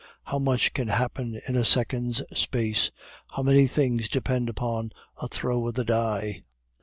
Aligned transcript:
How 0.23 0.39
much 0.39 0.73
can 0.73 0.87
happen 0.87 1.39
in 1.47 1.55
a 1.55 1.63
second's 1.63 2.23
space; 2.35 2.89
how 3.33 3.43
many 3.43 3.67
things 3.67 4.09
depend 4.09 4.51
on 4.59 4.91
a 5.17 5.27
throw 5.27 5.67
of 5.67 5.75
the 5.75 5.85
die! 5.85 6.41